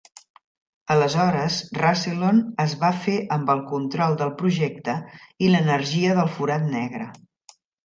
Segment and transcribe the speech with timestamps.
[0.93, 4.97] Aleshores, Rassilon es va fer amb el control del projecte
[5.49, 7.13] i l'energia del forat negre.